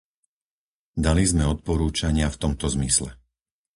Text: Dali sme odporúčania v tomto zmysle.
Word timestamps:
Dali 1.05 1.21
sme 1.31 1.43
odporúčania 1.53 2.27
v 2.33 2.39
tomto 2.43 2.65
zmysle. 2.75 3.09